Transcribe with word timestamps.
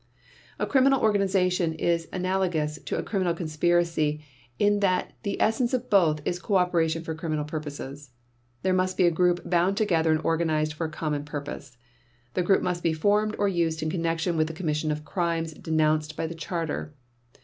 A 0.57 0.65
criminal 0.65 0.99
organization 0.99 1.73
is 1.75 2.07
analogous 2.11 2.79
to 2.85 2.97
a 2.97 3.03
criminal 3.03 3.35
conspiracy 3.35 4.25
in 4.57 4.79
that 4.79 5.13
the 5.21 5.39
essence 5.39 5.75
of 5.75 5.91
both 5.91 6.21
is 6.25 6.39
cooperation 6.39 7.03
for 7.03 7.13
criminal 7.13 7.45
purposes. 7.45 8.09
There 8.63 8.73
must 8.73 8.97
be 8.97 9.05
a 9.05 9.11
group 9.11 9.47
bound 9.47 9.77
together 9.77 10.09
and 10.11 10.19
organized 10.23 10.73
for 10.73 10.87
a 10.87 10.91
common 10.91 11.23
purpose. 11.23 11.77
The 12.33 12.41
group 12.41 12.63
must 12.63 12.81
be 12.81 12.93
formed 12.93 13.35
or 13.37 13.47
used 13.47 13.83
in 13.83 13.91
connection 13.91 14.37
with 14.37 14.47
the 14.47 14.53
commission 14.55 14.91
of 14.91 15.05
crimes 15.05 15.53
denounced 15.53 16.17
by 16.17 16.25
the 16.25 16.33
Charter. 16.33 16.95